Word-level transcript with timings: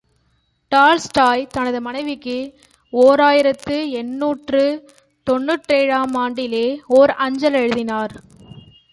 Tolstoy 0.71 1.47
தனது 1.47 1.81
மனைவிக்கு 1.81 2.37
ஓர் 2.93 3.21
ஆயிரத்து 3.21 3.89
எண்ணூற்று 3.89 4.63
தொன்னூற்றேழு 5.27 5.93
ஆம் 5.93 6.15
ஆண்டிலே 6.15 6.79
ஓர் 6.87 7.11
அஞ்சல் 7.11 7.53
எழுதினார். 7.53 8.13